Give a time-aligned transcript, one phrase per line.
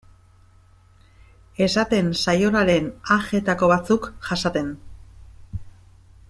[1.65, 4.73] Esaten zaionaren ajeetako batzuk jasaten.